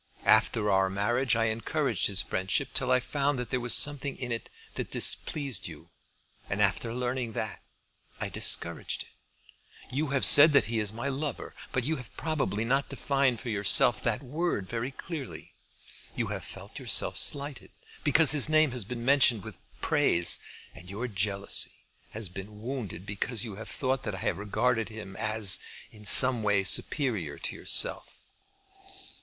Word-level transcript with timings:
After 0.25 0.71
our 0.71 0.89
marriage 0.89 1.35
I 1.35 1.43
encouraged 1.53 2.07
his 2.07 2.23
friendship 2.23 2.69
till 2.73 2.91
I 2.91 2.99
found 2.99 3.37
that 3.37 3.51
there 3.51 3.59
was 3.59 3.75
something 3.75 4.17
in 4.17 4.31
it 4.31 4.49
that 4.73 4.89
displeased 4.89 5.67
you, 5.67 5.91
and, 6.49 6.59
after 6.59 6.91
learning 6.91 7.33
that, 7.33 7.61
I 8.19 8.27
discouraged 8.27 9.03
it. 9.03 9.95
You 9.95 10.07
have 10.07 10.25
said 10.25 10.53
that 10.53 10.65
he 10.65 10.79
is 10.79 10.91
my 10.91 11.07
lover, 11.07 11.53
but 11.71 11.83
you 11.83 11.97
have 11.97 12.17
probably 12.17 12.65
not 12.65 12.89
defined 12.89 13.39
for 13.39 13.49
yourself 13.49 14.01
that 14.01 14.23
word 14.23 14.67
very 14.67 14.89
clearly. 14.89 15.53
You 16.15 16.25
have 16.33 16.43
felt 16.43 16.79
yourself 16.79 17.15
slighted 17.15 17.69
because 18.03 18.31
his 18.31 18.49
name 18.49 18.71
has 18.71 18.85
been 18.85 19.05
mentioned 19.05 19.43
with 19.43 19.59
praise; 19.81 20.39
and 20.73 20.89
your 20.89 21.07
jealousy 21.07 21.85
has 22.09 22.27
been 22.27 22.59
wounded 22.59 23.05
because 23.05 23.45
you 23.45 23.57
have 23.57 23.69
thought 23.69 24.01
that 24.01 24.15
I 24.15 24.21
have 24.21 24.39
regarded 24.39 24.89
him 24.89 25.15
as 25.17 25.59
in 25.91 26.07
some 26.07 26.41
way 26.41 26.63
superior 26.63 27.37
to 27.37 27.55
yourself. 27.55 28.17